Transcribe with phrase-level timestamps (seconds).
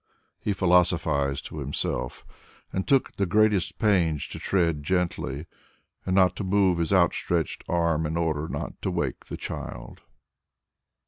[0.39, 2.25] he philosophized to himself
[2.73, 5.45] and took the greatest pains to tread gently
[6.07, 10.01] and not to move his outstretched arm in order not to wake the child.